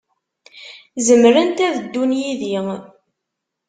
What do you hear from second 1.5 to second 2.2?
ad ddun